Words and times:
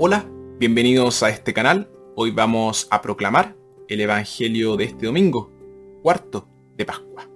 Hola, 0.00 0.30
bienvenidos 0.60 1.24
a 1.24 1.28
este 1.28 1.52
canal. 1.52 1.90
Hoy 2.14 2.30
vamos 2.30 2.86
a 2.88 3.02
proclamar 3.02 3.56
el 3.88 4.00
Evangelio 4.00 4.76
de 4.76 4.84
este 4.84 5.06
domingo, 5.06 5.50
cuarto 6.04 6.46
de 6.76 6.84
Pascua. 6.84 7.28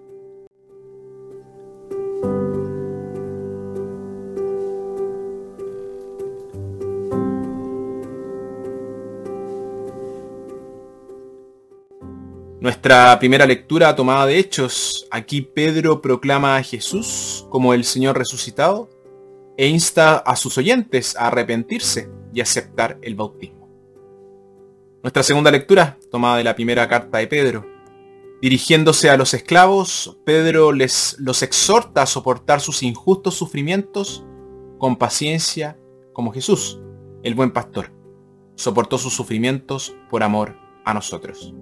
Nuestra 12.61 13.19
primera 13.19 13.45
lectura 13.45 13.97
tomada 13.97 14.27
de 14.27 14.39
Hechos, 14.39 15.09
aquí 15.11 15.43
Pedro 15.43 16.01
proclama 16.01 16.57
a 16.57 16.63
Jesús 16.63 17.45
como 17.51 17.75
el 17.75 17.83
Señor 17.83 18.17
resucitado 18.17 18.89
e 19.57 19.67
insta 19.67 20.19
a 20.19 20.37
sus 20.37 20.57
oyentes 20.59 21.17
a 21.17 21.27
arrepentirse 21.27 22.22
y 22.33 22.41
aceptar 22.41 22.99
el 23.03 23.15
bautismo. 23.15 23.69
Nuestra 25.03 25.23
segunda 25.23 25.51
lectura, 25.51 25.99
tomada 26.11 26.37
de 26.37 26.45
la 26.45 26.55
primera 26.55 26.89
carta 26.89 27.19
de 27.19 27.27
Pedro. 27.27 27.67
Dirigiéndose 28.41 29.11
a 29.11 29.17
los 29.17 29.35
esclavos, 29.35 30.19
Pedro 30.25 30.73
les 30.73 31.17
los 31.19 31.43
exhorta 31.43 32.03
a 32.03 32.07
soportar 32.07 32.61
sus 32.61 32.83
injustos 32.83 33.35
sufrimientos 33.35 34.25
con 34.79 34.97
paciencia 34.97 35.79
como 36.13 36.33
Jesús, 36.33 36.81
el 37.23 37.35
buen 37.35 37.53
pastor, 37.53 37.93
soportó 38.55 38.99
sus 38.99 39.13
sufrimientos 39.13 39.95
por 40.11 40.23
amor 40.23 40.57
a 40.85 40.95
nosotros. 40.95 41.55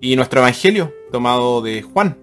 Y 0.00 0.16
nuestro 0.16 0.40
Evangelio, 0.40 0.92
tomado 1.10 1.62
de 1.62 1.82
Juan. 1.82 2.18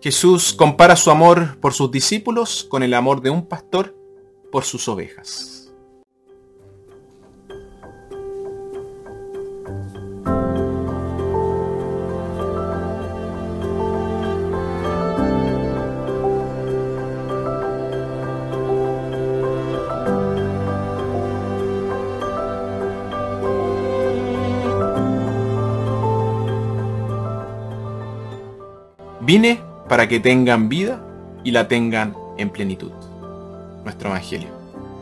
Jesús 0.00 0.52
compara 0.52 0.96
su 0.96 1.10
amor 1.10 1.58
por 1.60 1.74
sus 1.74 1.90
discípulos 1.90 2.64
con 2.68 2.82
el 2.82 2.94
amor 2.94 3.20
de 3.20 3.30
un 3.30 3.46
pastor 3.46 3.96
por 4.50 4.64
sus 4.64 4.88
ovejas. 4.88 5.57
Vine 29.28 29.60
para 29.90 30.08
que 30.08 30.20
tengan 30.20 30.70
vida 30.70 31.04
y 31.44 31.50
la 31.50 31.68
tengan 31.68 32.16
en 32.38 32.48
plenitud. 32.48 32.92
Nuestro 33.84 34.08
Evangelio. 34.08 34.48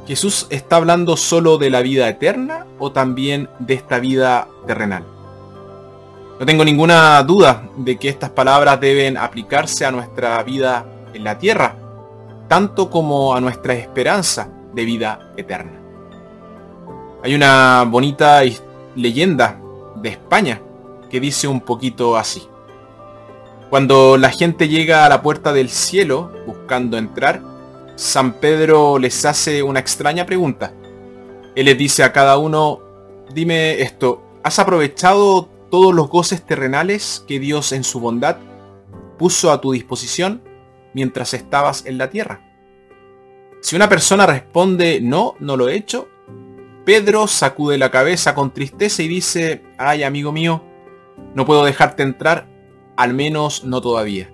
¿Jesús 0.09 0.49
está 0.51 0.75
hablando 0.75 1.17
solo 1.17 1.59
de 1.59 1.71
la 1.71 1.81
vida 1.81 2.09
eterna 2.09 2.67
o 2.81 2.91
también 2.91 3.49
de 3.61 3.75
esta 3.75 4.01
vida 4.01 4.49
terrenal? 4.67 5.05
No 6.41 6.45
tengo 6.45 6.65
ninguna 6.65 7.23
duda 7.23 7.69
de 7.77 7.99
que 7.99 8.09
estas 8.09 8.31
palabras 8.31 8.81
deben 8.81 9.17
aplicarse 9.17 9.87
a 9.87 9.93
nuestra 9.93 10.43
vida 10.43 10.85
en 11.15 11.23
la 11.23 11.39
tierra, 11.39 11.77
tanto 12.49 12.91
como 12.91 13.33
a 13.33 13.41
nuestra 13.41 13.75
esperanza 13.75 14.49
de 14.75 14.85
vida 14.85 15.35
eterna. 15.37 15.79
Hay 17.23 17.33
una 17.33 17.85
bonita 17.89 18.41
leyenda 18.97 19.57
de 19.95 20.09
España 20.09 20.61
que 21.09 21.21
dice 21.21 21.47
un 21.47 21.61
poquito 21.61 22.17
así. 22.17 22.43
Cuando 23.71 24.17
la 24.17 24.31
gente 24.31 24.69
llega 24.69 25.05
a 25.05 25.09
la 25.09 25.23
puerta 25.23 25.53
del 25.53 25.71
cielo 25.71 26.31
buscando 26.47 26.99
entrar, 26.99 27.43
San 27.97 28.35
Pedro 28.35 29.01
les 29.01 29.25
hace 29.25 29.65
una 29.65 29.81
extraña 29.81 30.25
pregunta. 30.25 30.73
Él 31.57 31.65
les 31.65 31.77
dice 31.77 32.05
a 32.05 32.13
cada 32.13 32.39
uno, 32.39 32.81
dime 33.35 33.83
esto, 33.83 34.23
¿has 34.45 34.61
aprovechado 34.61 35.49
todos 35.69 35.93
los 35.93 36.09
goces 36.09 36.47
terrenales 36.47 37.25
que 37.27 37.41
Dios 37.41 37.73
en 37.73 37.83
su 37.83 37.99
bondad 37.99 38.37
puso 39.19 39.51
a 39.51 39.61
tu 39.61 39.73
disposición 39.73 40.43
mientras 40.95 41.35
estabas 41.35 41.87
en 41.87 41.99
la 41.99 42.09
tierra? 42.09 42.43
Si 43.63 43.75
una 43.75 43.89
persona 43.89 44.27
responde, 44.27 45.01
no, 45.03 45.35
no 45.41 45.57
lo 45.57 45.69
he 45.69 45.75
hecho, 45.75 46.09
Pedro 46.85 47.27
sacude 47.27 47.79
la 47.79 47.91
cabeza 47.91 48.33
con 48.37 48.55
tristeza 48.55 49.03
y 49.03 49.09
dice, 49.09 49.65
ay 49.77 50.05
amigo 50.05 50.31
mío, 50.31 50.63
no 51.35 51.45
puedo 51.45 51.65
dejarte 51.65 52.05
entrar 52.05 52.56
al 52.97 53.15
menos 53.15 53.65
no 53.65 53.81
todavía. 53.81 54.31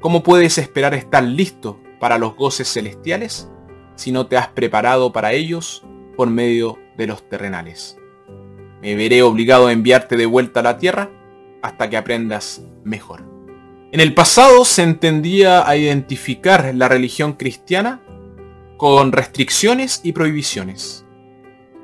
¿Cómo 0.00 0.22
puedes 0.22 0.58
esperar 0.58 0.94
estar 0.94 1.22
listo 1.22 1.80
para 2.00 2.18
los 2.18 2.34
goces 2.36 2.72
celestiales 2.72 3.48
si 3.94 4.12
no 4.12 4.26
te 4.26 4.36
has 4.36 4.48
preparado 4.48 5.12
para 5.12 5.32
ellos 5.32 5.84
por 6.16 6.28
medio 6.30 6.78
de 6.96 7.06
los 7.06 7.28
terrenales? 7.28 7.98
Me 8.80 8.94
veré 8.96 9.22
obligado 9.22 9.68
a 9.68 9.72
enviarte 9.72 10.16
de 10.16 10.26
vuelta 10.26 10.60
a 10.60 10.64
la 10.64 10.78
tierra 10.78 11.10
hasta 11.62 11.88
que 11.88 11.96
aprendas 11.96 12.64
mejor. 12.82 13.24
En 13.92 14.00
el 14.00 14.14
pasado 14.14 14.64
se 14.64 14.82
entendía 14.82 15.68
a 15.68 15.76
identificar 15.76 16.74
la 16.74 16.88
religión 16.88 17.34
cristiana 17.34 18.02
con 18.76 19.12
restricciones 19.12 20.00
y 20.02 20.12
prohibiciones. 20.12 21.04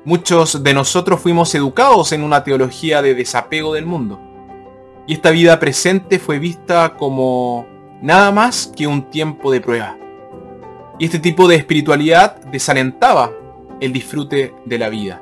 Muchos 0.03 0.63
de 0.63 0.73
nosotros 0.73 1.21
fuimos 1.21 1.53
educados 1.55 2.11
en 2.11 2.23
una 2.23 2.43
teología 2.43 3.01
de 3.01 3.15
desapego 3.15 3.73
del 3.73 3.85
mundo 3.85 4.28
y 5.09 5.13
esta 5.13 5.31
vida 5.31 5.59
presente 5.59 6.19
fue 6.19 6.37
vista 6.37 6.95
como 6.95 7.65
nada 7.99 8.31
más 8.31 8.71
que 8.75 8.85
un 8.85 9.09
tiempo 9.09 9.51
de 9.51 9.59
prueba. 9.59 9.97
Y 10.99 11.05
este 11.05 11.17
tipo 11.17 11.47
de 11.47 11.55
espiritualidad 11.55 12.39
desalentaba 12.51 13.31
el 13.81 13.91
disfrute 13.91 14.53
de 14.65 14.77
la 14.77 14.87
vida. 14.89 15.19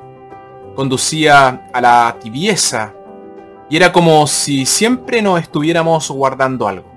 Conducía 0.76 1.70
a 1.72 1.80
la 1.80 2.18
tibieza 2.20 2.92
y 3.70 3.78
era 3.78 3.90
como 3.90 4.26
si 4.26 4.66
siempre 4.66 5.22
nos 5.22 5.40
estuviéramos 5.40 6.10
guardando 6.10 6.68
algo. 6.68 6.92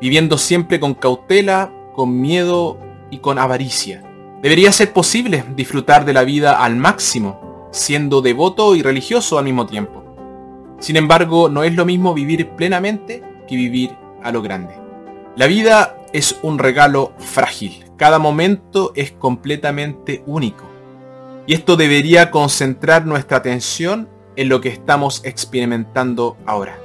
Viviendo 0.00 0.38
siempre 0.38 0.78
con 0.78 0.94
cautela, 0.94 1.72
con 1.96 2.20
miedo 2.20 2.78
y 3.10 3.18
con 3.18 3.40
avaricia. 3.40 4.04
Debería 4.40 4.70
ser 4.70 4.92
posible 4.92 5.42
disfrutar 5.56 6.04
de 6.04 6.12
la 6.12 6.22
vida 6.22 6.62
al 6.62 6.76
máximo, 6.76 7.68
siendo 7.72 8.22
devoto 8.22 8.76
y 8.76 8.82
religioso 8.82 9.36
al 9.36 9.46
mismo 9.46 9.66
tiempo. 9.66 10.07
Sin 10.80 10.96
embargo, 10.96 11.48
no 11.48 11.64
es 11.64 11.74
lo 11.74 11.84
mismo 11.84 12.14
vivir 12.14 12.48
plenamente 12.50 13.22
que 13.48 13.56
vivir 13.56 13.96
a 14.22 14.30
lo 14.30 14.42
grande. 14.42 14.74
La 15.36 15.46
vida 15.46 15.96
es 16.12 16.36
un 16.42 16.58
regalo 16.58 17.12
frágil. 17.18 17.84
Cada 17.96 18.18
momento 18.18 18.92
es 18.94 19.12
completamente 19.12 20.22
único. 20.26 20.64
Y 21.46 21.54
esto 21.54 21.76
debería 21.76 22.30
concentrar 22.30 23.06
nuestra 23.06 23.38
atención 23.38 24.08
en 24.36 24.48
lo 24.48 24.60
que 24.60 24.68
estamos 24.68 25.20
experimentando 25.24 26.36
ahora. 26.46 26.78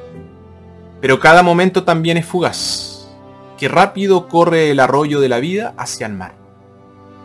Pero 1.02 1.20
cada 1.20 1.44
momento 1.44 1.84
también 1.84 2.18
es 2.18 2.26
fugaz. 2.26 3.10
Que 3.58 3.68
rápido 3.68 4.28
corre 4.28 4.72
el 4.72 4.80
arroyo 4.80 5.20
de 5.20 5.30
la 5.30 5.40
vida 5.40 5.74
hacia 5.78 6.08
el 6.08 6.14
mar. 6.14 6.34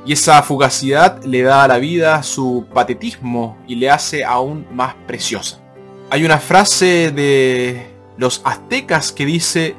Y 0.04 0.12
esa 0.12 0.42
fugacidad 0.42 1.22
le 1.24 1.42
da 1.42 1.62
a 1.64 1.68
la 1.68 1.78
vida 1.78 2.22
su 2.22 2.66
patetismo 2.72 3.56
y 3.66 3.76
le 3.76 3.90
hace 3.90 4.24
aún 4.24 4.66
más 4.72 4.94
preciosa. 5.06 5.60
Hay 6.10 6.24
una 6.24 6.38
frase 6.38 7.10
de 7.10 7.86
los 8.16 8.40
aztecas 8.44 9.12
que 9.12 9.26
dice, 9.26 9.76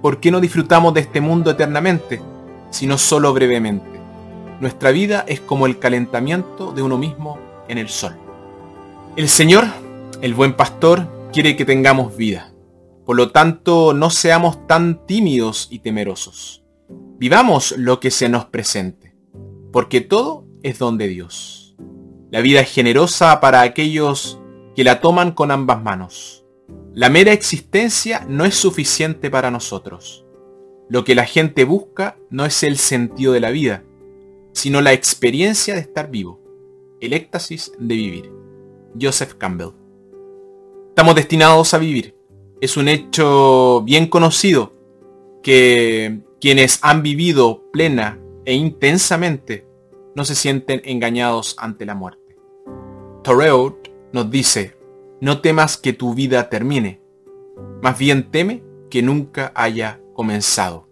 ¿por 0.00 0.20
qué 0.20 0.30
no 0.30 0.40
disfrutamos 0.40 0.94
de 0.94 1.00
este 1.00 1.20
mundo 1.20 1.50
eternamente, 1.50 2.22
sino 2.70 2.96
solo 2.96 3.34
brevemente? 3.34 4.00
Nuestra 4.58 4.90
vida 4.90 5.26
es 5.28 5.40
como 5.40 5.66
el 5.66 5.78
calentamiento 5.78 6.72
de 6.72 6.80
uno 6.80 6.96
mismo 6.96 7.38
en 7.68 7.76
el 7.76 7.90
sol. 7.90 8.16
El 9.16 9.28
Señor, 9.28 9.66
el 10.22 10.32
buen 10.32 10.54
pastor, 10.54 11.28
quiere 11.30 11.56
que 11.56 11.66
tengamos 11.66 12.16
vida. 12.16 12.54
Por 13.04 13.16
lo 13.16 13.30
tanto, 13.30 13.92
no 13.92 14.08
seamos 14.08 14.66
tan 14.66 15.04
tímidos 15.04 15.68
y 15.70 15.80
temerosos. 15.80 16.64
Vivamos 17.18 17.74
lo 17.76 18.00
que 18.00 18.10
se 18.10 18.30
nos 18.30 18.46
presente, 18.46 19.14
porque 19.72 20.00
todo 20.00 20.46
es 20.62 20.78
don 20.78 20.96
de 20.96 21.08
Dios. 21.08 21.76
La 22.30 22.40
vida 22.40 22.60
es 22.60 22.72
generosa 22.72 23.40
para 23.40 23.60
aquellos 23.60 24.40
que 24.76 24.84
la 24.84 25.00
toman 25.00 25.32
con 25.32 25.50
ambas 25.50 25.82
manos. 25.82 26.44
La 26.92 27.08
mera 27.08 27.32
existencia 27.32 28.26
no 28.28 28.44
es 28.44 28.54
suficiente 28.54 29.30
para 29.30 29.50
nosotros. 29.50 30.26
Lo 30.90 31.02
que 31.02 31.14
la 31.14 31.24
gente 31.24 31.64
busca 31.64 32.18
no 32.28 32.44
es 32.44 32.62
el 32.62 32.76
sentido 32.76 33.32
de 33.32 33.40
la 33.40 33.50
vida, 33.50 33.84
sino 34.52 34.82
la 34.82 34.92
experiencia 34.92 35.74
de 35.74 35.80
estar 35.80 36.10
vivo, 36.10 36.40
el 37.00 37.14
éxtasis 37.14 37.72
de 37.78 37.94
vivir. 37.94 38.32
Joseph 39.00 39.34
Campbell. 39.34 39.72
Estamos 40.90 41.14
destinados 41.14 41.72
a 41.72 41.78
vivir. 41.78 42.14
Es 42.60 42.76
un 42.76 42.88
hecho 42.88 43.82
bien 43.82 44.06
conocido 44.08 44.74
que 45.42 46.20
quienes 46.38 46.80
han 46.82 47.02
vivido 47.02 47.64
plena 47.72 48.20
e 48.44 48.54
intensamente 48.54 49.66
no 50.14 50.24
se 50.26 50.34
sienten 50.34 50.82
engañados 50.84 51.56
ante 51.58 51.86
la 51.86 51.94
muerte. 51.94 52.36
Thoreau 53.22 53.78
nos 54.16 54.30
dice, 54.30 54.78
no 55.20 55.42
temas 55.42 55.76
que 55.76 55.92
tu 55.92 56.14
vida 56.14 56.48
termine, 56.48 57.02
más 57.82 57.98
bien 57.98 58.30
teme 58.30 58.62
que 58.88 59.02
nunca 59.02 59.52
haya 59.54 60.00
comenzado. 60.14 60.88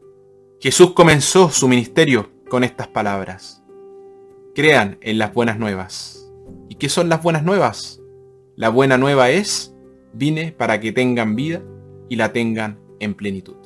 Jesús 0.60 0.92
comenzó 0.92 1.48
su 1.48 1.66
ministerio 1.66 2.30
con 2.50 2.64
estas 2.64 2.86
palabras. 2.86 3.64
Crean 4.54 4.98
en 5.00 5.16
las 5.16 5.32
buenas 5.32 5.58
nuevas. 5.58 6.30
¿Y 6.68 6.74
qué 6.74 6.90
son 6.90 7.08
las 7.08 7.22
buenas 7.22 7.44
nuevas? 7.44 8.02
La 8.56 8.68
buena 8.68 8.98
nueva 8.98 9.30
es, 9.30 9.74
vine 10.12 10.52
para 10.52 10.78
que 10.78 10.92
tengan 10.92 11.34
vida 11.34 11.62
y 12.10 12.16
la 12.16 12.30
tengan 12.34 12.78
en 13.00 13.14
plenitud. 13.14 13.56